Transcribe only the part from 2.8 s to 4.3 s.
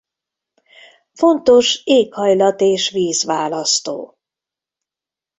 vízválasztó.